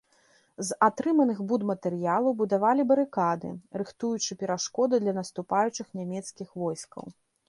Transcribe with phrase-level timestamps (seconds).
[0.67, 3.51] З атрыманых будматэрыялаў будавалі барыкады,
[3.81, 7.03] рыхтуючы перашкоды для наступаючых нямецкіх войскаў.